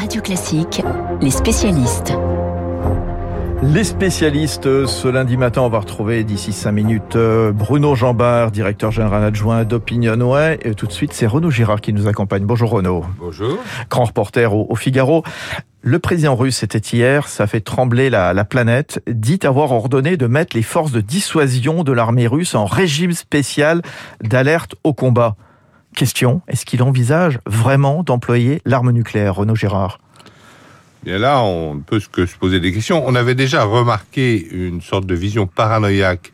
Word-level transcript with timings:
Radio 0.00 0.22
Classique, 0.22 0.80
les 1.20 1.30
spécialistes. 1.30 2.14
Les 3.62 3.84
spécialistes, 3.84 4.86
ce 4.86 5.08
lundi 5.08 5.36
matin, 5.36 5.60
on 5.60 5.68
va 5.68 5.80
retrouver 5.80 6.24
d'ici 6.24 6.54
5 6.54 6.72
minutes 6.72 7.16
euh, 7.16 7.52
Bruno 7.52 7.94
Jambard, 7.94 8.50
directeur 8.50 8.92
général 8.92 9.22
adjoint 9.22 9.64
d'Opinionway. 9.64 10.58
Et 10.62 10.74
tout 10.74 10.86
de 10.86 10.92
suite, 10.92 11.12
c'est 11.12 11.26
Renaud 11.26 11.50
Girard 11.50 11.82
qui 11.82 11.92
nous 11.92 12.08
accompagne. 12.08 12.44
Bonjour 12.44 12.70
Renaud. 12.70 13.04
Bonjour. 13.18 13.58
Grand 13.90 14.04
reporter 14.04 14.54
au, 14.54 14.74
Figaro. 14.74 15.22
Le 15.82 15.98
président 15.98 16.34
russe, 16.34 16.56
c'était 16.56 16.78
hier, 16.78 17.28
ça 17.28 17.46
fait 17.46 17.60
trembler 17.60 18.08
la, 18.08 18.32
la, 18.32 18.46
planète, 18.46 19.02
dit 19.06 19.40
avoir 19.42 19.70
ordonné 19.70 20.16
de 20.16 20.26
mettre 20.26 20.56
les 20.56 20.62
forces 20.62 20.92
de 20.92 21.02
dissuasion 21.02 21.84
de 21.84 21.92
l'armée 21.92 22.26
russe 22.26 22.54
en 22.54 22.64
régime 22.64 23.12
spécial 23.12 23.82
d'alerte 24.22 24.76
au 24.82 24.94
combat. 24.94 25.36
Question, 25.96 26.42
est-ce 26.48 26.64
qu'il 26.64 26.82
envisage 26.82 27.40
vraiment 27.46 28.02
d'employer 28.02 28.62
l'arme 28.64 28.90
nucléaire, 28.92 29.34
Renaud 29.34 29.56
Girard 29.56 29.98
Bien 31.02 31.18
là, 31.18 31.42
on 31.42 31.76
ne 31.76 31.80
peut 31.80 32.00
que 32.12 32.26
se 32.26 32.36
poser 32.36 32.60
des 32.60 32.72
questions. 32.72 33.02
On 33.06 33.14
avait 33.14 33.34
déjà 33.34 33.64
remarqué 33.64 34.46
une 34.50 34.82
sorte 34.82 35.06
de 35.06 35.14
vision 35.14 35.46
paranoïaque 35.46 36.32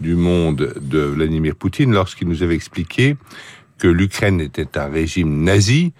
du 0.00 0.14
monde 0.14 0.74
de 0.80 0.98
Vladimir 0.98 1.54
Poutine 1.54 1.92
lorsqu'il 1.92 2.28
nous 2.28 2.42
avait 2.42 2.54
expliqué 2.54 3.16
que 3.78 3.88
l'Ukraine 3.88 4.40
était 4.40 4.78
un 4.78 4.86
régime 4.86 5.42
nazi, 5.42 5.92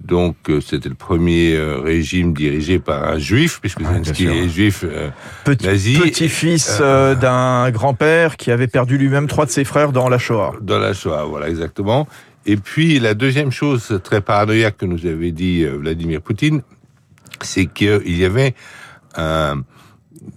donc 0.00 0.36
euh, 0.48 0.60
c'était 0.60 0.88
le 0.88 0.94
premier 0.94 1.54
euh, 1.54 1.80
régime 1.80 2.32
dirigé 2.32 2.78
par 2.78 3.04
un 3.04 3.18
juif, 3.18 3.58
puisque 3.60 3.80
ah, 3.84 3.92
Zelensky 3.92 4.26
est 4.26 4.48
juif 4.48 4.84
euh, 4.84 5.08
Petit, 5.44 5.66
nazi. 5.66 5.98
Petit-fils 5.98 6.78
d'un 6.80 7.70
grand-père 7.70 8.36
qui 8.36 8.50
avait 8.50 8.68
perdu 8.68 8.98
lui-même 8.98 9.26
trois 9.26 9.46
de 9.46 9.50
ses 9.50 9.64
frères 9.64 9.92
dans 9.92 10.08
la 10.08 10.18
Shoah. 10.18 10.52
Dans 10.60 10.78
la 10.78 10.92
Shoah, 10.92 11.24
voilà 11.24 11.48
exactement. 11.48 12.06
Et 12.46 12.56
puis 12.56 12.98
la 13.00 13.14
deuxième 13.14 13.50
chose 13.50 14.00
très 14.02 14.20
paranoïaque 14.20 14.78
que 14.78 14.86
nous 14.86 15.04
avait 15.04 15.32
dit 15.32 15.64
Vladimir 15.64 16.22
Poutine, 16.22 16.62
c'est 17.42 17.66
qu'il 17.66 18.16
y 18.16 18.24
avait 18.24 18.54
un 19.16 19.62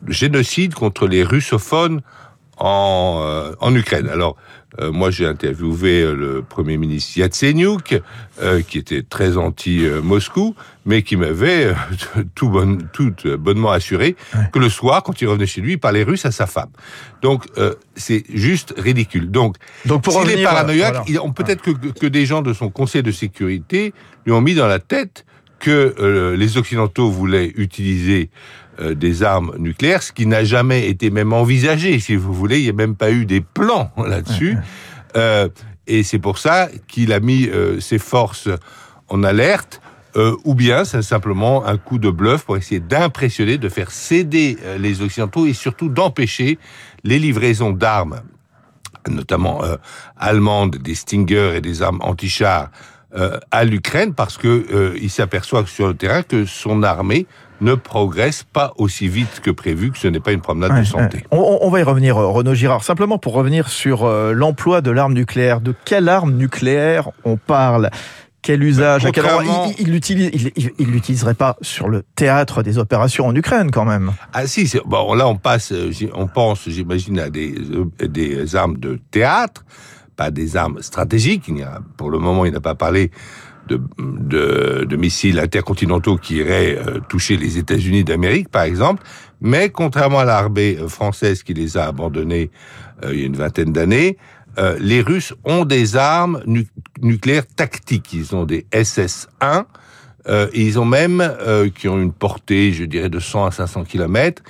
génocide 0.07 0.73
contre 0.73 1.07
les 1.07 1.23
russophones 1.23 2.02
en, 2.57 3.21
euh, 3.21 3.71
Ukraine. 3.71 4.09
Alors, 4.09 4.35
euh, 4.79 4.91
moi, 4.91 5.09
j'ai 5.09 5.25
interviewé 5.25 6.01
euh, 6.01 6.13
le 6.13 6.41
Premier 6.41 6.77
ministre 6.77 7.17
Yatsenyuk, 7.17 8.01
qui 8.67 8.77
était 8.77 9.01
très 9.01 9.35
anti-Moscou, 9.35 10.55
mais 10.85 11.01
qui 11.01 11.17
m'avait 11.17 11.73
tout, 12.35 12.49
bon, 12.49 12.77
tout 12.93 13.13
bonnement 13.37 13.71
assuré 13.71 14.15
que 14.53 14.59
le 14.59 14.69
soir, 14.69 15.03
quand 15.03 15.21
il 15.21 15.27
revenait 15.27 15.45
chez 15.45 15.59
lui, 15.59 15.73
il 15.73 15.79
parlait 15.79 16.03
russe 16.03 16.25
à 16.25 16.31
sa 16.31 16.45
femme. 16.45 16.69
Donc, 17.21 17.45
c'est 17.95 18.23
juste 18.33 18.73
ridicule. 18.77 19.29
Donc, 19.29 19.57
Donc 19.85 20.03
pour 20.03 20.21
s'il 20.21 20.39
est 20.39 20.43
paranoïaque, 20.43 21.05
peut-être 21.35 21.61
que, 21.61 21.71
que 21.71 22.07
des 22.07 22.25
gens 22.25 22.41
de 22.41 22.53
son 22.53 22.69
conseil 22.69 23.03
de 23.03 23.11
sécurité 23.11 23.93
lui 24.25 24.31
ont 24.31 24.41
mis 24.41 24.55
dans 24.55 24.67
la 24.67 24.79
tête 24.79 25.25
que 25.59 25.95
euh, 25.99 26.35
les 26.35 26.57
Occidentaux 26.57 27.09
voulaient 27.09 27.52
utiliser 27.55 28.29
euh, 28.79 28.95
des 28.95 29.23
armes 29.23 29.53
nucléaires, 29.59 30.02
ce 30.02 30.11
qui 30.11 30.25
n'a 30.25 30.43
jamais 30.43 30.89
été 30.89 31.09
même 31.09 31.33
envisagé, 31.33 31.99
si 31.99 32.15
vous 32.15 32.33
voulez. 32.33 32.59
Il 32.59 32.63
n'y 32.63 32.69
a 32.69 32.73
même 32.73 32.95
pas 32.95 33.11
eu 33.11 33.25
des 33.25 33.41
plans 33.41 33.91
là-dessus. 33.97 34.57
Euh, 35.15 35.49
et 35.87 36.03
c'est 36.03 36.19
pour 36.19 36.37
ça 36.37 36.69
qu'il 36.87 37.13
a 37.13 37.19
mis 37.19 37.49
ses 37.80 37.97
forces 37.97 38.47
en 39.07 39.23
alerte. 39.23 39.81
ou 40.43 40.53
bien 40.53 40.85
c'est 40.85 41.02
simplement 41.02 41.65
un 41.65 41.77
coup 41.77 41.97
de 41.97 42.11
bluff 42.11 42.43
pour 42.43 42.57
essayer 42.57 42.80
d'impressionner, 42.80 43.57
de 43.57 43.69
faire 43.69 43.89
céder 43.89 44.59
les 44.77 45.02
Occidentaux 45.02 45.47
et 45.47 45.53
surtout 45.53 45.89
d'empêcher 45.89 46.59
les 47.03 47.17
livraisons 47.17 47.71
d'armes, 47.71 48.21
notamment 49.07 49.63
allemandes, 50.15 50.77
des 50.77 50.93
Stinger 50.93 51.53
et 51.55 51.61
des 51.61 51.81
armes 51.81 52.02
anti-chars 52.03 52.69
à 53.52 53.63
l'Ukraine 53.63 54.13
parce 54.13 54.38
que 54.38 54.65
euh, 54.71 54.97
il 55.02 55.09
s'aperçoit 55.09 55.65
sur 55.65 55.88
le 55.88 55.93
terrain 55.93 56.21
que 56.21 56.45
son 56.45 56.83
armée 56.83 57.25
ne 57.61 57.75
progresse 57.75 58.43
pas 58.43 58.71
aussi 58.77 59.07
vite 59.07 59.41
que 59.41 59.52
prévu, 59.52 59.91
que 59.91 59.97
ce 59.97 60.07
n'est 60.07 60.19
pas 60.19 60.31
une 60.31 60.41
promenade 60.41 60.79
de 60.79 60.85
santé. 60.85 61.25
On, 61.31 61.69
va 61.69 61.80
y 61.80 61.83
revenir, 61.83 62.17
euh, 62.17 62.27
Renaud 62.27 62.53
Girard. 62.53 62.83
Simplement 62.83 63.17
pour 63.17 63.33
revenir 63.33 63.67
sur 63.67 64.08
l'emploi 64.08 64.81
de 64.81 64.92
l'arme 64.92 65.14
nucléaire. 65.14 65.59
De 65.59 65.73
quelle 65.86 66.08
arme 66.08 66.33
nucléaire 66.33 67.09
on 67.25 67.36
parle? 67.36 67.89
Quel 68.42 68.64
usage? 68.64 69.05
À 69.05 69.11
quel 69.11 69.26
il, 69.80 69.99
il 70.80 70.91
l'utiliserait 70.91 71.33
pas 71.33 71.58
sur 71.61 71.89
le 71.89 72.03
théâtre 72.15 72.64
des 72.64 72.77
opérations 72.77 73.27
en 73.27 73.36
Ukraine 73.36 73.70
quand 73.71 73.86
même. 73.86 74.14
Ah 74.33 74.47
si, 74.47 74.71
bon 74.86 75.14
là 75.14 75.27
on 75.27 75.36
passe, 75.36 75.73
on 76.14 76.27
pense, 76.27 76.70
j'imagine 76.70 77.20
à 77.20 77.30
des, 77.30 77.55
des 77.99 78.55
armes 78.55 78.77
de 78.77 78.99
théâtre, 79.11 79.65
pas 80.19 80.31
des 80.31 80.57
armes 80.57 80.81
stratégiques. 80.81 81.45
Il 81.47 81.59
y 81.59 81.63
a, 81.63 81.80
pour 81.95 82.09
le 82.11 82.19
moment, 82.19 82.43
il 82.43 82.52
n'a 82.52 82.59
pas 82.59 82.75
parlé 82.75 83.09
de, 83.69 83.80
de, 84.83 84.95
missiles 84.97 85.39
intercontinentaux 85.39 86.17
qui 86.17 86.35
iraient 86.37 86.77
euh, 86.77 86.99
toucher 87.07 87.37
les 87.37 87.57
États-Unis 87.57 88.03
d'Amérique, 88.03 88.49
par 88.49 88.63
exemple. 88.63 89.02
Mais 89.39 89.69
contrairement 89.69 90.19
à 90.19 90.25
l'armée 90.25 90.75
euh, 90.77 90.89
française 90.89 91.41
qui 91.41 91.53
les 91.53 91.77
a 91.77 91.85
abandonnés 91.85 92.52
euh, 93.05 93.13
il 93.13 93.19
y 93.21 93.23
a 93.23 93.27
une 93.27 93.37
vingtaine 93.37 93.71
d'années, 93.71 94.17
les 94.81 94.99
Russes 94.99 95.33
ont 95.45 95.63
des 95.63 95.95
armes 95.95 96.43
nucléaires 97.02 97.47
tactiques. 97.47 98.11
Ils 98.11 98.35
ont 98.35 98.43
des 98.43 98.65
SS-1. 98.73 99.63
ils 100.53 100.77
ont 100.77 100.83
même, 100.83 101.23
qui 101.75 101.87
ont 101.87 101.97
une 101.97 102.11
portée, 102.11 102.73
je 102.73 102.83
dirais, 102.83 103.08
de 103.08 103.19
100 103.19 103.45
à 103.45 103.52
500 103.52 103.85
kilomètres, 103.85 104.43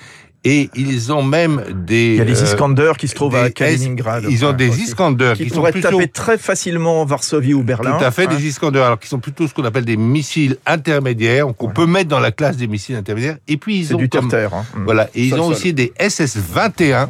et 0.45 0.69
ils 0.73 1.11
ont 1.11 1.21
même 1.21 1.63
des... 1.85 2.11
Il 2.11 2.15
y 2.15 2.21
a 2.21 2.23
les 2.23 2.41
euh, 2.41 2.45
Iskander 2.45 2.93
qui 2.97 3.09
se 3.09 3.15
trouvent 3.15 3.35
à 3.35 3.49
Kaliningrad. 3.49 4.23
Ils 4.29 4.45
ont 4.45 4.53
des 4.53 4.81
Iskander 4.81 5.33
qui, 5.35 5.45
qui 5.45 5.49
pourraient 5.49 5.73
plutôt... 5.73 5.89
taper 5.89 6.07
très 6.07 6.37
facilement 6.37 7.03
Varsovie 7.03 7.53
ou 7.53 7.61
Berlin. 7.61 7.97
Tout 7.97 8.05
à 8.05 8.11
fait, 8.11 8.27
des 8.27 8.47
Iskander, 8.47 8.79
alors 8.79 8.99
qui 8.99 9.09
sont 9.09 9.19
plutôt 9.19 9.47
ce 9.47 9.53
qu'on 9.53 9.65
appelle 9.65 9.83
des 9.83 9.97
missiles 9.97 10.57
intermédiaires, 10.65 11.47
qu'on 11.57 11.69
peut 11.69 11.85
mettre 11.85 12.09
dans 12.09 12.21
la 12.21 12.31
classe 12.31 12.55
des 12.55 12.67
missiles 12.67 12.95
intermédiaires. 12.95 13.37
Et 13.49 13.57
puis 13.57 13.79
ils 13.79 13.93
ont... 13.93 13.97
du 13.97 14.07
terre 14.07 14.53
hein. 14.53 14.65
Voilà, 14.85 15.09
et 15.13 15.25
ils 15.25 15.35
ont 15.35 15.47
aussi 15.47 15.73
des 15.73 15.91
SS-21, 15.99 17.09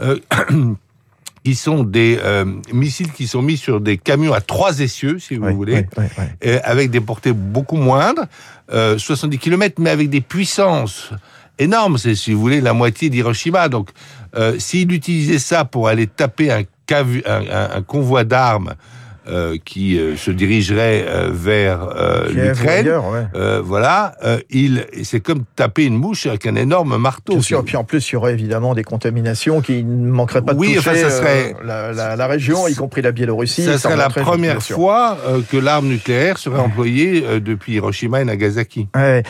euh, 0.00 0.18
qui 1.44 1.56
sont 1.56 1.82
des 1.82 2.20
euh, 2.22 2.44
missiles 2.72 3.10
qui 3.10 3.26
sont 3.26 3.42
mis 3.42 3.56
sur 3.56 3.80
des 3.80 3.98
camions 3.98 4.34
à 4.34 4.40
trois 4.40 4.78
essieux, 4.78 5.18
si 5.18 5.34
vous 5.34 5.52
voulez, 5.52 5.86
avec 6.62 6.90
des 6.90 7.00
portées 7.00 7.32
beaucoup 7.32 7.76
moindres, 7.76 8.26
70 8.70 9.38
km, 9.38 9.80
mais 9.80 9.90
avec 9.90 10.10
des 10.10 10.20
puissances 10.20 11.10
énorme. 11.58 11.98
C'est, 11.98 12.14
si 12.14 12.32
vous 12.32 12.40
voulez, 12.40 12.60
la 12.60 12.72
moitié 12.72 13.10
d'Hiroshima. 13.10 13.68
Donc, 13.68 13.90
euh, 14.36 14.56
s'il 14.58 14.92
utilisait 14.92 15.38
ça 15.38 15.64
pour 15.64 15.88
aller 15.88 16.06
taper 16.06 16.52
un, 16.52 16.62
un, 16.94 17.82
convoi 17.82 18.24
d'armes 18.24 18.74
euh, 19.26 19.56
qui 19.62 19.98
euh, 19.98 20.16
se 20.16 20.30
dirigerait 20.30 21.04
vers 21.30 21.88
l'Ukraine, 22.30 22.90
voilà, 23.62 24.16
il, 24.50 24.86
c'est 25.02 25.20
comme 25.20 25.44
taper 25.56 25.84
une 25.84 25.96
mouche 25.96 26.26
avec 26.26 26.46
un 26.46 26.56
énorme 26.56 26.96
marteau. 26.98 27.34
Bien 27.34 27.42
sûr, 27.42 27.64
puis 27.64 27.76
en 27.76 27.84
plus, 27.84 28.10
il 28.10 28.14
y 28.14 28.16
aurait 28.16 28.32
évidemment 28.32 28.74
des 28.74 28.84
contaminations 28.84 29.60
qui 29.60 29.82
ne 29.82 30.10
manqueraient 30.10 30.42
pas 30.42 30.54
de 30.54 30.58
oui, 30.58 30.74
toucher 30.74 30.96
ça 30.96 31.10
serait, 31.10 31.54
la, 31.64 31.92
la, 31.92 32.16
la, 32.16 32.26
région, 32.26 32.68
y 32.68 32.74
compris 32.74 33.02
la 33.02 33.12
Biélorussie. 33.12 33.64
Ça 33.64 33.78
serait 33.78 33.96
la 33.96 34.10
première 34.10 34.62
fois 34.62 35.18
que 35.50 35.56
l'arme 35.56 35.88
nucléaire 35.88 36.38
serait 36.38 36.60
employée 36.60 37.40
depuis 37.40 37.74
Hiroshima 37.74 38.20
et 38.20 38.24
Nagasaki. 38.24 38.88
Ouais. 38.94 39.22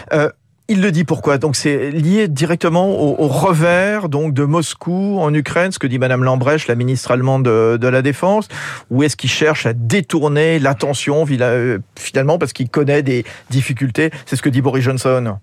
Il 0.71 0.83
le 0.83 0.93
dit 0.93 1.05
pourquoi 1.05 1.39
Donc 1.39 1.57
c'est 1.57 1.91
lié 1.91 2.29
directement 2.29 2.91
au, 2.91 3.27
revers 3.27 4.11
donc 4.11 4.35
de 4.35 4.45
Moscou 4.45 5.19
en 5.19 5.33
Ukraine, 5.33 5.73
ce 5.73 5.79
que 5.79 5.87
dit 5.87 5.99
Madame 5.99 6.23
Lambrecht, 6.23 6.69
la 6.69 6.75
ministre 6.75 7.11
allemande 7.11 7.45
de, 7.45 7.89
la 7.89 8.03
Défense, 8.03 8.49
ou 8.91 9.03
est-ce 9.03 9.17
qu'il 9.17 9.31
cherche 9.31 9.65
à 9.65 9.73
détourner 9.73 10.59
l'attention 10.59 11.25
euh, 11.31 11.79
finalement 11.99 12.37
parce 12.37 12.53
qu'il 12.53 12.69
connaît 12.69 13.03
des 13.03 13.25
difficultés 13.49 14.11
C'est 14.27 14.37
ce 14.37 14.43
que 14.43 14.51
dit 14.51 14.61
Boris 14.61 14.85
Johnson. 14.85 15.39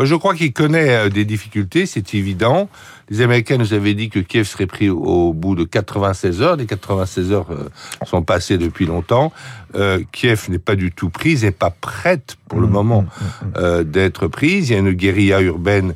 Moi, 0.00 0.06
je 0.06 0.14
crois 0.14 0.34
qu'il 0.34 0.54
connaît 0.54 0.94
euh, 0.94 1.08
des 1.10 1.26
difficultés, 1.26 1.84
c'est 1.84 2.14
évident. 2.14 2.70
Les 3.10 3.20
Américains 3.20 3.58
nous 3.58 3.74
avaient 3.74 3.92
dit 3.92 4.08
que 4.08 4.18
Kiev 4.18 4.46
serait 4.46 4.66
pris 4.66 4.88
au 4.88 5.34
bout 5.34 5.54
de 5.54 5.64
96 5.64 6.40
heures. 6.40 6.56
Les 6.56 6.64
96 6.64 7.32
heures 7.32 7.50
euh, 7.50 7.68
sont 8.06 8.22
passées 8.22 8.56
depuis 8.56 8.86
longtemps. 8.86 9.30
Euh, 9.74 10.02
Kiev 10.10 10.46
n'est 10.48 10.58
pas 10.58 10.74
du 10.74 10.90
tout 10.90 11.10
prise, 11.10 11.44
n'est 11.44 11.50
pas 11.50 11.68
prête 11.68 12.38
pour 12.48 12.60
le 12.60 12.66
mmh, 12.66 12.70
moment 12.70 13.02
mmh, 13.02 13.04
mmh, 13.04 13.52
euh, 13.58 13.84
d'être 13.84 14.26
prise. 14.26 14.70
Il 14.70 14.72
y 14.72 14.76
a 14.76 14.78
une 14.78 14.92
guérilla 14.92 15.42
urbaine 15.42 15.92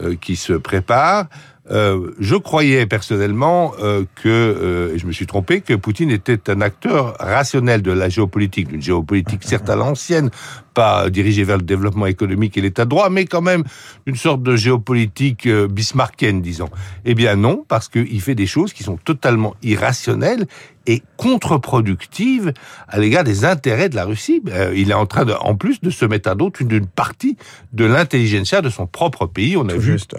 euh, 0.00 0.14
qui 0.14 0.36
se 0.36 0.52
prépare. 0.52 1.26
Euh, 1.70 2.12
je 2.18 2.34
croyais 2.34 2.86
personnellement 2.86 3.72
euh, 3.80 4.04
que, 4.22 4.28
euh, 4.28 4.94
et 4.94 4.98
je 4.98 5.06
me 5.06 5.12
suis 5.12 5.26
trompé, 5.26 5.60
que 5.60 5.74
Poutine 5.74 6.10
était 6.10 6.50
un 6.50 6.60
acteur 6.60 7.16
rationnel 7.18 7.82
de 7.82 7.92
la 7.92 8.08
géopolitique, 8.08 8.68
d'une 8.68 8.80
géopolitique 8.80 9.44
certes 9.44 9.68
à 9.68 9.76
l'ancienne, 9.76 10.30
pas 10.78 11.10
dirigée 11.10 11.42
vers 11.42 11.56
le 11.56 11.64
développement 11.64 12.06
économique 12.06 12.56
et 12.56 12.60
l'état 12.60 12.84
de 12.84 12.90
droit, 12.90 13.10
mais 13.10 13.24
quand 13.24 13.42
même 13.42 13.64
une 14.06 14.14
sorte 14.14 14.44
de 14.44 14.54
géopolitique 14.54 15.48
bismarckienne, 15.48 16.40
disons. 16.40 16.70
Eh 17.04 17.16
bien 17.16 17.34
non, 17.34 17.64
parce 17.66 17.88
qu'il 17.88 18.20
fait 18.20 18.36
des 18.36 18.46
choses 18.46 18.72
qui 18.72 18.84
sont 18.84 18.96
totalement 18.96 19.56
irrationnelles 19.60 20.46
et 20.88 21.02
contre-productive 21.18 22.52
à 22.88 22.98
l'égard 22.98 23.22
des 23.22 23.44
intérêts 23.44 23.90
de 23.90 23.94
la 23.94 24.06
Russie. 24.06 24.42
Euh, 24.48 24.72
il 24.74 24.90
est 24.90 24.94
en 24.94 25.04
train, 25.04 25.26
de, 25.26 25.34
en 25.34 25.54
plus, 25.54 25.80
de 25.82 25.90
se 25.90 26.06
mettre 26.06 26.30
à 26.30 26.34
dos 26.34 26.50
d'une 26.60 26.86
partie 26.86 27.36
de 27.74 27.84
l'intelligentsia 27.84 28.62
de 28.62 28.70
son 28.70 28.86
propre 28.86 29.26
pays. 29.26 29.56
On 29.58 29.68
a 29.68 29.74
vu 29.74 29.92
juste. 29.92 30.16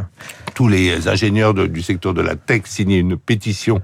tous 0.53 0.67
les 0.67 1.07
ingénieurs 1.07 1.55
du 1.55 1.81
secteur 1.81 2.13
de 2.13 2.21
la 2.21 2.35
tech 2.35 2.61
signer 2.65 2.97
une 2.97 3.17
pétition 3.17 3.81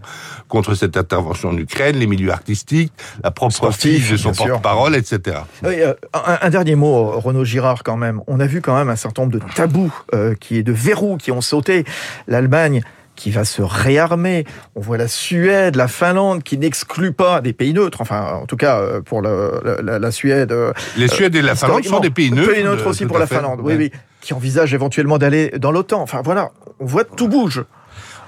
contre 0.47 0.75
cette 0.75 0.95
intervention 0.95 1.49
en 1.49 1.57
Ukraine, 1.57 1.97
les 1.97 2.05
milieux 2.05 2.31
artistiques, 2.31 2.93
la 3.23 3.31
propre 3.31 3.71
fille 3.71 4.07
de 4.07 4.17
son 4.17 4.33
porte-parole, 4.33 4.95
etc. 4.95 5.37
Oui, 5.63 5.81
euh, 5.81 5.93
un, 6.13 6.49
dernier 6.51 6.64
dernier 6.65 6.75
mot, 6.75 7.11
Renaud 7.19 7.45
Girard, 7.45 7.83
quand 7.83 7.95
même. 7.95 8.21
On 8.25 8.39
a 8.39 8.47
vu 8.47 8.59
quand 8.59 8.75
même 8.75 8.89
un 8.89 8.95
certain 8.95 9.21
nombre 9.21 9.33
de 9.33 9.41
tabous, 9.53 9.93
euh, 10.15 10.33
qui 10.33 10.57
est 10.57 10.63
de 10.63 10.71
verrous 10.71 11.17
qui 11.17 11.31
ont 11.31 11.41
sauté. 11.41 11.85
L'Allemagne 12.27 12.81
qui 13.15 13.29
va 13.29 13.45
se 13.45 13.61
réarmer. 13.61 14.45
On 14.75 14.81
voit 14.81 14.97
la 14.97 15.07
Suède, 15.07 15.75
la 15.75 15.87
Finlande 15.87 16.41
qui 16.41 16.57
n'excluent 16.57 17.13
pas 17.13 17.39
des 17.39 17.53
pays 17.53 17.71
neutres. 17.71 18.01
Enfin, 18.01 18.39
en 18.41 18.47
tout 18.47 18.57
cas, 18.57 18.79
euh, 18.79 19.01
pour 19.01 19.21
la, 19.21 19.81
la, 19.83 19.99
la 19.99 20.11
Suède. 20.11 20.51
Euh, 20.51 20.73
Les 20.97 21.07
Suèdes 21.07 21.35
et 21.35 21.43
la 21.43 21.55
Finlande 21.55 21.85
sont 21.85 21.99
des 21.99 22.09
pays 22.09 22.31
neutres. 22.31 22.51
Pays 22.51 22.63
neutres 22.63 22.87
aussi 22.87 23.05
pour 23.05 23.19
la 23.19 23.27
Finlande. 23.27 23.61
Oui, 23.63 23.75
oui. 23.77 23.91
Qui 24.21 24.33
envisagent 24.33 24.73
éventuellement 24.73 25.19
d'aller 25.19 25.51
dans 25.59 25.71
l'OTAN. 25.71 26.01
Enfin, 26.01 26.21
voilà. 26.25 26.49
On 26.79 26.85
voit 26.85 27.03
que 27.03 27.13
tout 27.15 27.27
bouge. 27.27 27.63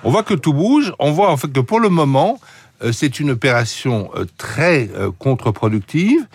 On 0.03 0.11
voit 0.11 0.23
que 0.23 0.35
tout 0.35 0.53
bouge. 0.53 0.93
On 0.99 1.11
voit 1.11 1.31
en 1.31 1.37
fait 1.37 1.51
que 1.51 1.59
pour 1.59 1.79
le 1.79 1.89
moment, 1.89 2.39
c'est 2.91 3.19
une 3.19 3.31
opération 3.31 4.11
euh, 4.15 4.25
très 4.37 4.89
euh, 4.95 5.11
contre-productive. 5.17 6.25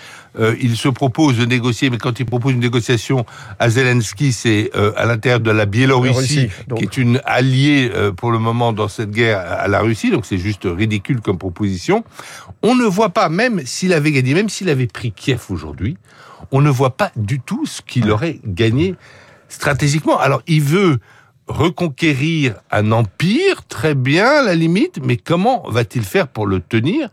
Il 0.60 0.78
se 0.78 0.88
propose 0.88 1.36
de 1.36 1.44
négocier, 1.44 1.90
mais 1.90 1.98
quand 1.98 2.18
il 2.18 2.24
propose 2.24 2.54
une 2.54 2.60
négociation 2.60 3.26
à 3.58 3.68
Zelensky, 3.68 4.32
c'est 4.32 4.70
à 4.96 5.04
l'intérieur 5.04 5.40
de 5.40 5.50
la 5.50 5.66
Biélorussie, 5.66 6.48
qui 6.74 6.84
est 6.84 6.96
une 6.96 7.20
alliée 7.26 7.92
pour 8.16 8.32
le 8.32 8.38
moment 8.38 8.72
dans 8.72 8.88
cette 8.88 9.10
guerre 9.10 9.40
à 9.40 9.68
la 9.68 9.80
Russie, 9.80 10.10
donc 10.10 10.24
c'est 10.24 10.38
juste 10.38 10.62
ridicule 10.64 11.20
comme 11.20 11.36
proposition. 11.36 12.02
On 12.62 12.74
ne 12.74 12.84
voit 12.84 13.10
pas, 13.10 13.28
même 13.28 13.60
s'il 13.66 13.92
avait 13.92 14.10
gagné, 14.10 14.32
même 14.32 14.48
s'il 14.48 14.70
avait 14.70 14.86
pris 14.86 15.12
Kiev 15.12 15.42
aujourd'hui, 15.50 15.98
on 16.50 16.62
ne 16.62 16.70
voit 16.70 16.96
pas 16.96 17.12
du 17.16 17.38
tout 17.38 17.66
ce 17.66 17.82
qu'il 17.82 18.10
aurait 18.10 18.40
gagné 18.46 18.94
stratégiquement. 19.50 20.18
Alors 20.18 20.40
il 20.46 20.62
veut 20.62 20.98
reconquérir 21.46 22.54
un 22.70 22.92
empire, 22.92 23.61
très 23.82 23.96
bien 23.96 24.44
la 24.44 24.54
limite, 24.54 25.00
mais 25.02 25.16
comment 25.16 25.64
va-t-il 25.68 26.04
faire 26.04 26.28
pour 26.28 26.46
le 26.46 26.60
tenir? 26.60 27.08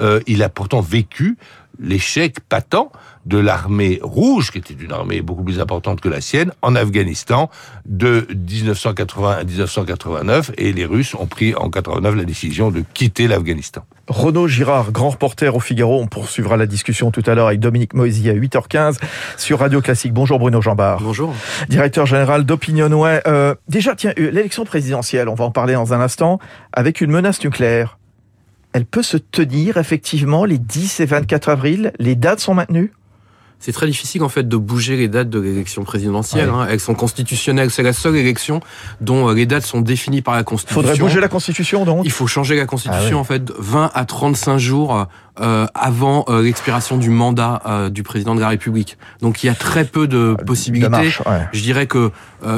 Euh, 0.00 0.20
Il 0.26 0.42
a 0.42 0.48
pourtant 0.48 0.80
vécu 0.80 1.36
l'échec 1.78 2.40
patent 2.48 2.90
de 3.26 3.38
l'armée 3.38 4.00
rouge, 4.02 4.50
qui 4.50 4.58
était 4.58 4.74
une 4.74 4.92
armée 4.92 5.22
beaucoup 5.22 5.42
plus 5.42 5.60
importante 5.60 6.00
que 6.00 6.08
la 6.08 6.20
sienne, 6.20 6.52
en 6.62 6.76
Afghanistan 6.76 7.50
de 7.86 8.26
1980 8.34 9.30
à 9.30 9.44
1989, 9.44 10.52
et 10.58 10.72
les 10.72 10.84
Russes 10.84 11.14
ont 11.14 11.26
pris 11.26 11.54
en 11.54 11.70
89 11.70 12.16
la 12.16 12.24
décision 12.24 12.70
de 12.70 12.84
quitter 12.92 13.26
l'Afghanistan. 13.28 13.84
Renaud 14.08 14.48
Girard, 14.48 14.92
grand 14.92 15.10
reporter 15.10 15.54
au 15.54 15.60
Figaro. 15.60 16.00
On 16.00 16.06
poursuivra 16.06 16.58
la 16.58 16.66
discussion 16.66 17.10
tout 17.10 17.22
à 17.26 17.34
l'heure 17.34 17.46
avec 17.46 17.60
Dominique 17.60 17.94
Moisy 17.94 18.28
à 18.28 18.34
8h15 18.34 18.98
sur 19.38 19.60
Radio 19.60 19.80
Classique. 19.80 20.12
Bonjour 20.12 20.38
Bruno 20.38 20.60
Jambard. 20.60 21.00
Bonjour. 21.00 21.34
Directeur 21.70 22.04
général 22.04 22.44
d'Opinionway. 22.44 23.22
Euh, 23.26 23.54
déjà, 23.68 23.94
tiens, 23.94 24.12
euh, 24.18 24.30
l'élection 24.30 24.66
présidentielle, 24.66 25.30
on 25.30 25.34
va 25.34 25.46
en 25.46 25.50
parler 25.50 25.72
dans 25.72 25.94
un 25.94 26.00
instant, 26.00 26.38
avec 26.74 27.00
une 27.00 27.10
menace 27.10 27.42
nucléaire. 27.42 27.98
Elle 28.74 28.86
peut 28.86 29.04
se 29.04 29.16
tenir 29.16 29.76
effectivement 29.76 30.44
les 30.44 30.58
10 30.58 30.98
et 30.98 31.06
24 31.06 31.48
avril. 31.48 31.92
Les 32.00 32.16
dates 32.16 32.40
sont 32.40 32.54
maintenues? 32.54 32.92
C'est 33.60 33.70
très 33.70 33.86
difficile 33.86 34.24
en 34.24 34.28
fait 34.28 34.46
de 34.46 34.56
bouger 34.56 34.96
les 34.96 35.06
dates 35.06 35.30
de 35.30 35.38
l'élection 35.38 35.84
présidentielle. 35.84 36.50
Hein. 36.50 36.66
Elles 36.68 36.80
sont 36.80 36.94
constitutionnelles. 36.94 37.70
C'est 37.70 37.84
la 37.84 37.92
seule 37.92 38.16
élection 38.16 38.60
dont 39.00 39.28
euh, 39.28 39.32
les 39.32 39.46
dates 39.46 39.64
sont 39.64 39.80
définies 39.80 40.22
par 40.22 40.34
la 40.34 40.42
Constitution. 40.42 40.82
Faudrait 40.82 40.98
bouger 40.98 41.20
la 41.20 41.28
Constitution 41.28 41.84
donc? 41.84 42.02
Il 42.04 42.10
faut 42.10 42.26
changer 42.26 42.56
la 42.56 42.66
Constitution 42.66 43.18
ah 43.18 43.20
en 43.20 43.24
fait 43.24 43.48
20 43.56 43.92
à 43.94 44.04
35 44.04 44.58
jours 44.58 45.06
euh, 45.40 45.66
avant 45.74 46.24
euh, 46.28 46.42
l'expiration 46.42 46.96
du 46.96 47.10
mandat 47.10 47.60
euh, 47.66 47.90
du 47.90 48.04
président 48.04 48.36
de 48.36 48.40
la 48.40 48.46
République. 48.50 48.96
Donc 49.20 49.42
il 49.42 49.48
y 49.48 49.48
a 49.48 49.54
très 49.54 49.84
peu 49.84 50.06
de 50.06 50.36
possibilités. 50.46 51.10
Je 51.52 51.62
dirais 51.62 51.88
que 51.88 52.12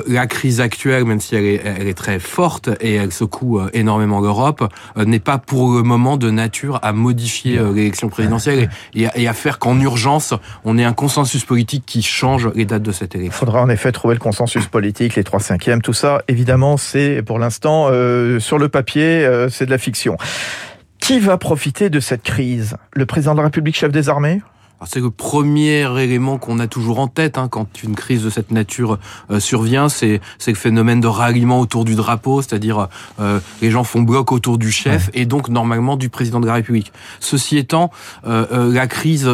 la 0.09 0.27
crise 0.27 0.61
actuelle, 0.61 1.05
même 1.05 1.21
si 1.21 1.37
elle 1.37 1.45
est, 1.45 1.63
elle 1.65 1.87
est, 1.87 1.95
très 1.95 2.19
forte 2.19 2.69
et 2.81 2.97
elle 2.97 3.13
secoue 3.13 3.61
énormément 3.73 4.21
l'Europe, 4.21 4.69
n'est 4.97 5.21
pas 5.21 5.39
pour 5.39 5.77
le 5.77 5.85
moment 5.85 6.17
de 6.17 6.29
nature 6.29 6.81
à 6.83 6.93
modifier 6.93 7.61
l'élection 7.73 8.09
présidentielle 8.09 8.69
et, 8.95 9.07
et, 9.15 9.29
à 9.29 9.33
faire 9.33 9.61
qu'en 9.61 9.79
urgence 9.81 10.35
on 10.65 10.77
ait 10.77 10.85
un 10.85 10.93
consensus 10.93 11.45
politique 11.45 11.85
qui 11.87 12.03
change 12.03 12.51
les 12.57 12.65
dates 12.65 12.83
de 12.83 12.91
cette 12.91 13.15
élection. 13.15 13.33
Il 13.33 13.39
faudra 13.39 13.63
en 13.63 13.69
effet 13.69 13.93
trouver 13.93 14.15
le 14.15 14.21
consensus 14.21 14.67
politique, 14.67 15.15
les 15.15 15.25
trois 15.25 15.39
cinquièmes, 15.39 15.83
tout 15.83 15.93
ça. 15.93 16.21
Évidemment, 16.27 16.77
c'est 16.77 17.23
pour 17.23 17.39
l'instant 17.39 17.87
sur 18.41 18.59
le 18.59 18.69
papier, 18.69 19.47
c'est 19.51 19.67
de 19.67 19.71
la 19.71 19.79
fiction. 19.79 20.19
Qui 21.07 21.21
va 21.21 21.39
profiter 21.39 21.89
de 21.89 22.01
cette 22.01 22.25
crise? 22.25 22.77
Le 22.93 23.07
président 23.07 23.35
de 23.35 23.39
la 23.39 23.45
République, 23.45 23.77
chef 23.77 23.93
des 23.93 24.09
armées? 24.09 24.43
C'est 24.85 25.01
le 25.01 25.11
premier 25.11 25.87
élément 26.03 26.37
qu'on 26.39 26.59
a 26.59 26.67
toujours 26.67 26.99
en 26.99 27.09
tête 27.09 27.39
hein, 27.39 27.49
quand 27.49 27.83
une 27.83 27.95
crise 27.95 28.23
de 28.23 28.31
cette 28.31 28.51
nature 28.51 28.99
euh, 29.31 29.41
survient, 29.41 29.89
c'est 29.89 30.21
le 30.47 30.55
phénomène 30.55 31.01
de 31.01 31.07
ralliement 31.07 31.61
autour 31.61 31.85
du 31.85 31.95
drapeau, 31.95 32.43
c'est-à-dire 32.43 32.89
euh, 33.19 33.41
les 33.63 33.71
gens 33.71 33.85
font 33.85 34.03
bloc 34.03 34.33
autour 34.33 34.59
du 34.59 34.71
chef 34.71 35.11
et 35.15 35.25
donc 35.25 35.49
normalement 35.49 35.97
du 35.97 36.11
président 36.11 36.41
de 36.41 36.47
la 36.47 36.55
République. 36.55 36.93
Ceci 37.21 37.57
étant, 37.57 37.91
euh, 38.27 38.73
la 38.73 38.87
crise, 38.87 39.29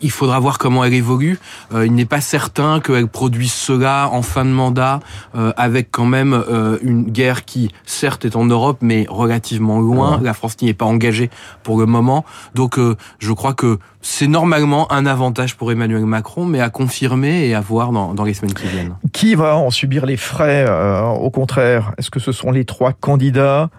il 0.00 0.10
faudra 0.10 0.38
voir 0.38 0.58
comment 0.58 0.84
elle 0.84 0.94
évolue. 0.94 1.38
il 1.74 1.92
n'est 1.92 2.04
pas 2.04 2.20
certain 2.20 2.80
qu'elle 2.80 3.08
produise 3.08 3.52
cela 3.52 4.08
en 4.12 4.22
fin 4.22 4.44
de 4.44 4.50
mandat, 4.50 5.00
avec 5.34 5.90
quand 5.90 6.04
même 6.04 6.44
une 6.82 7.04
guerre 7.04 7.44
qui 7.44 7.70
certes 7.84 8.24
est 8.24 8.36
en 8.36 8.44
Europe, 8.44 8.78
mais 8.80 9.06
relativement 9.08 9.80
loin. 9.80 10.20
La 10.22 10.34
France 10.34 10.56
n'y 10.62 10.68
est 10.68 10.74
pas 10.74 10.84
engagée 10.84 11.30
pour 11.62 11.78
le 11.78 11.86
moment, 11.86 12.24
donc 12.54 12.78
je 13.18 13.32
crois 13.32 13.54
que 13.54 13.78
c'est 14.20 14.26
normalement 14.26 14.92
un 14.92 15.06
avantage 15.06 15.56
pour 15.56 15.72
Emmanuel 15.72 16.04
Macron, 16.04 16.44
mais 16.44 16.60
à 16.60 16.68
confirmer 16.68 17.46
et 17.46 17.54
à 17.54 17.62
voir 17.62 17.90
dans, 17.90 18.12
dans 18.12 18.24
les 18.24 18.34
semaines 18.34 18.52
qui 18.52 18.66
viennent. 18.66 18.94
Qui 19.14 19.34
va 19.34 19.56
en 19.56 19.70
subir 19.70 20.04
les 20.04 20.18
frais 20.18 20.66
euh, 20.68 21.00
Au 21.06 21.30
contraire, 21.30 21.94
est-ce 21.96 22.10
que 22.10 22.20
ce 22.20 22.30
sont 22.30 22.50
les 22.50 22.66
trois 22.66 22.92
candidats? 22.92 23.70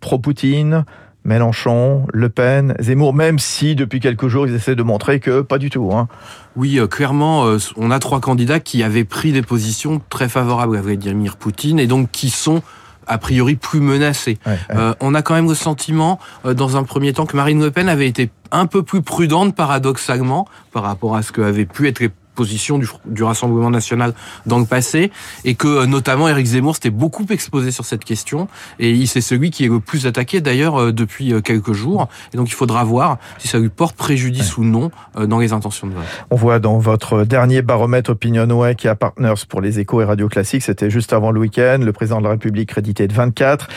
pro-Poutine 0.00 0.84
Mélenchon, 1.24 2.06
Le 2.12 2.28
Pen, 2.28 2.74
Zemmour, 2.78 3.14
même 3.14 3.38
si 3.38 3.74
depuis 3.74 3.98
quelques 3.98 4.28
jours 4.28 4.46
ils 4.46 4.54
essaient 4.54 4.74
de 4.74 4.82
montrer 4.82 5.18
que 5.18 5.40
pas 5.40 5.56
du 5.56 5.70
tout. 5.70 5.90
Hein. 5.94 6.08
Oui, 6.56 6.78
euh, 6.78 6.86
clairement, 6.86 7.46
euh, 7.46 7.56
on 7.78 7.90
a 7.90 7.98
trois 7.98 8.20
candidats 8.20 8.60
qui 8.60 8.82
avaient 8.82 9.04
pris 9.04 9.32
des 9.32 9.40
positions 9.40 10.02
très 10.10 10.28
favorables 10.28 10.76
à 10.76 10.82
Vladimir 10.82 11.38
Poutine 11.38 11.78
et 11.78 11.86
donc 11.86 12.10
qui 12.10 12.28
sont 12.28 12.60
a 13.06 13.18
priori 13.18 13.56
plus 13.56 13.80
menacés. 13.80 14.38
Euh, 14.70 14.94
on 15.00 15.14
a 15.14 15.22
quand 15.22 15.34
même 15.34 15.48
le 15.48 15.54
sentiment, 15.54 16.18
euh, 16.44 16.54
dans 16.54 16.76
un 16.76 16.82
premier 16.82 17.12
temps, 17.12 17.26
que 17.26 17.36
Marine 17.36 17.60
Le 17.60 17.70
Pen 17.70 17.88
avait 17.88 18.08
été 18.08 18.30
un 18.50 18.66
peu 18.66 18.82
plus 18.82 19.02
prudente, 19.02 19.54
paradoxalement, 19.54 20.46
par 20.72 20.82
rapport 20.82 21.16
à 21.16 21.22
ce 21.22 21.32
que 21.32 21.40
avait 21.40 21.66
pu 21.66 21.88
être 21.88 22.00
position 22.36 22.78
du, 22.78 22.88
du, 23.06 23.24
Rassemblement 23.24 23.70
national 23.70 24.14
dans 24.44 24.60
le 24.60 24.66
passé, 24.66 25.10
et 25.44 25.56
que 25.56 25.66
euh, 25.66 25.86
notamment 25.86 26.28
Éric 26.28 26.46
Zemmour 26.46 26.76
s'était 26.76 26.90
beaucoup 26.90 27.26
exposé 27.30 27.72
sur 27.72 27.84
cette 27.84 28.04
question, 28.04 28.46
et 28.78 29.04
c'est 29.06 29.20
celui 29.20 29.50
qui 29.50 29.64
est 29.64 29.68
le 29.68 29.80
plus 29.80 30.06
attaqué 30.06 30.40
d'ailleurs 30.40 30.80
euh, 30.80 30.92
depuis 30.92 31.32
euh, 31.32 31.40
quelques 31.40 31.72
jours, 31.72 32.08
et 32.32 32.36
donc 32.36 32.48
il 32.48 32.54
faudra 32.54 32.84
voir 32.84 33.18
si 33.38 33.48
ça 33.48 33.58
lui 33.58 33.70
porte 33.70 33.96
préjudice 33.96 34.56
ou 34.58 34.64
non 34.64 34.90
dans 35.16 35.38
les 35.38 35.52
intentions 35.52 35.86
de 35.86 35.94
vote. 35.94 36.04
On 36.30 36.36
voit 36.36 36.58
dans 36.58 36.78
votre 36.78 37.24
dernier 37.24 37.62
baromètre 37.62 38.10
Opinionway 38.10 38.74
qui 38.74 38.86
a 38.86 38.94
Partners 38.94 39.34
pour 39.48 39.60
les 39.60 39.80
échos 39.80 40.02
et 40.02 40.04
radio 40.04 40.28
classiques, 40.28 40.62
c'était 40.62 40.90
juste 40.90 41.12
avant 41.12 41.30
le 41.30 41.40
week-end, 41.40 41.78
le 41.80 41.92
président 41.92 42.18
de 42.18 42.24
la 42.24 42.30
République 42.30 42.68
crédité 42.68 43.08
de 43.08 43.14
24, 43.14 43.68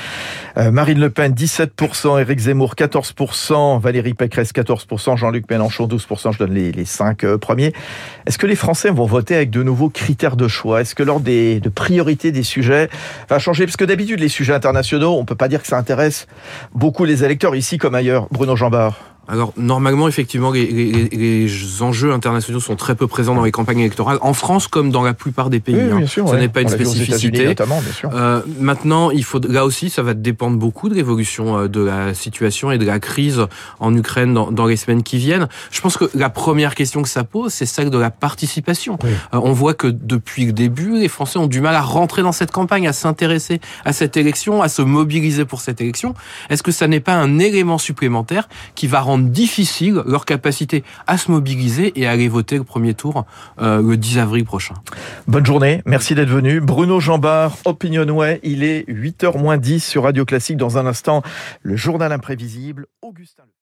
Marine 0.71 0.99
Le 0.99 1.09
Pen 1.09 1.33
17%, 1.33 2.19
Éric 2.19 2.39
Zemmour 2.39 2.75
14%, 2.75 3.79
Valérie 3.79 4.13
Pécresse 4.13 4.51
14%, 4.51 5.15
Jean-Luc 5.15 5.49
Mélenchon 5.49 5.87
12%, 5.87 6.33
je 6.33 6.39
donne 6.39 6.53
les, 6.53 6.71
les 6.71 6.85
cinq 6.85 7.25
premiers. 7.37 7.73
Est-ce 8.25 8.37
que 8.37 8.47
les 8.49 8.55
Français 8.55 8.89
vont 8.89 9.05
voter 9.05 9.35
avec 9.35 9.51
de 9.51 9.63
nouveaux 9.63 9.89
critères 9.89 10.35
de 10.35 10.47
choix 10.47 10.81
Est-ce 10.81 10.95
que 10.95 11.03
l'ordre 11.03 11.23
des, 11.23 11.59
de 11.59 11.69
priorité 11.69 12.31
des 12.31 12.43
sujets 12.43 12.89
va 13.29 13.39
changer? 13.39 13.65
Parce 13.65 13.77
que 13.77 13.85
d'habitude, 13.85 14.19
les 14.19 14.27
sujets 14.27 14.53
internationaux, 14.53 15.15
on 15.17 15.23
peut 15.23 15.35
pas 15.35 15.47
dire 15.47 15.61
que 15.61 15.67
ça 15.67 15.77
intéresse 15.77 16.27
beaucoup 16.73 17.05
les 17.05 17.23
électeurs 17.23 17.55
ici 17.55 17.77
comme 17.77 17.95
ailleurs. 17.95 18.27
Bruno 18.31 18.55
Jambard. 18.55 18.99
Alors 19.29 19.53
normalement, 19.57 20.07
effectivement, 20.07 20.49
les, 20.49 20.65
les, 20.65 21.09
les, 21.09 21.81
enjeux 21.83 22.11
internationaux 22.11 22.59
sont 22.59 22.75
très 22.75 22.95
peu 22.95 23.05
présents 23.05 23.35
dans 23.35 23.43
les 23.43 23.51
campagnes 23.51 23.79
électorales, 23.79 24.17
en 24.21 24.33
France 24.33 24.67
comme 24.67 24.89
dans 24.89 25.03
la 25.03 25.13
plupart 25.13 25.51
des 25.51 25.59
pays. 25.59 25.75
Oui, 25.75 25.97
bien 25.97 26.07
sûr, 26.07 26.27
Ce 26.27 26.35
n'est 26.35 26.49
pas 26.49 26.61
une 26.61 26.69
spécificité. 26.69 27.45
Notamment, 27.45 27.79
bien 27.79 27.93
sûr. 27.93 28.09
Euh, 28.11 28.41
maintenant, 28.59 29.11
il 29.11 29.23
faut 29.23 29.39
là 29.47 29.65
aussi, 29.65 29.91
ça 29.91 30.01
va 30.01 30.15
dépendre 30.15 30.57
beaucoup 30.57 30.89
de 30.89 30.95
l'évolution 30.95 31.59
euh, 31.59 31.67
de 31.67 31.81
la 31.81 32.15
situation 32.15 32.71
et 32.71 32.79
de 32.79 32.85
la 32.85 32.99
crise 32.99 33.45
en 33.79 33.95
Ukraine 33.95 34.33
dans, 34.33 34.51
dans, 34.51 34.65
les 34.65 34.77
semaines 34.77 35.03
qui 35.03 35.17
viennent. 35.17 35.47
Je 35.69 35.79
pense 35.79 35.95
que 35.95 36.05
la 36.15 36.31
première 36.31 36.73
question 36.73 37.03
que 37.03 37.09
ça 37.09 37.23
pose, 37.23 37.53
c'est 37.53 37.67
celle 37.67 37.91
de 37.91 37.97
la 37.99 38.09
participation. 38.09 38.97
Euh, 39.05 39.39
on 39.43 39.51
voit 39.51 39.75
que 39.75 39.87
depuis 39.87 40.47
le 40.47 40.53
début, 40.53 40.97
les 40.97 41.07
Français 41.07 41.37
ont 41.37 41.47
du 41.47 41.61
mal 41.61 41.75
à 41.75 41.81
rentrer 41.81 42.23
dans 42.23 42.31
cette 42.31 42.51
campagne, 42.51 42.87
à 42.87 42.93
s'intéresser 42.93 43.61
à 43.85 43.93
cette 43.93 44.17
élection, 44.17 44.63
à 44.63 44.69
se 44.69 44.81
mobiliser 44.81 45.45
pour 45.45 45.61
cette 45.61 45.81
élection. 45.81 46.15
Est-ce 46.49 46.63
que 46.63 46.71
ça 46.71 46.87
n'est 46.87 46.99
pas 46.99 47.13
un 47.13 47.37
élément 47.37 47.77
supplémentaire 47.77 48.49
qui 48.73 48.87
va 48.87 49.01
difficile 49.19 50.01
leur 50.05 50.25
capacité 50.25 50.83
à 51.07 51.17
se 51.17 51.31
mobiliser 51.31 51.99
et 51.99 52.07
à 52.07 52.11
aller 52.11 52.27
voter 52.27 52.57
le 52.57 52.63
premier 52.63 52.93
tour 52.93 53.25
euh, 53.61 53.81
le 53.81 53.97
10 53.97 54.19
avril 54.19 54.45
prochain. 54.45 54.75
Bonne 55.27 55.45
journée, 55.45 55.81
merci 55.85 56.15
d'être 56.15 56.29
venu. 56.29 56.61
Bruno 56.61 56.99
Jambard, 56.99 57.57
Opinionway, 57.65 58.39
il 58.43 58.63
est 58.63 58.87
8h 58.89 59.37
moins 59.37 59.57
10 59.57 59.83
sur 59.83 60.03
Radio 60.03 60.25
Classique. 60.25 60.57
Dans 60.57 60.77
un 60.77 60.85
instant, 60.85 61.21
le 61.61 61.75
journal 61.75 62.11
imprévisible, 62.11 62.87
Augustin. 63.01 63.43